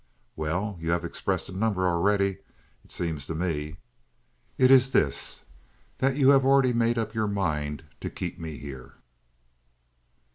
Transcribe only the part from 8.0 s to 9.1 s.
keep me here."